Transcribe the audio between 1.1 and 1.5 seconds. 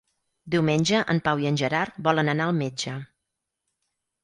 en Pau